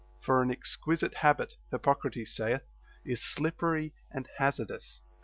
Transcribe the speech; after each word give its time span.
For 0.19 0.41
an 0.41 0.49
exquisite 0.49 1.13
habit, 1.13 1.53
Hippocrates 1.69 2.35
saith, 2.35 2.63
is 3.05 3.21
slippery 3.21 3.93
and 4.09 4.27
hazardous. 4.37 5.03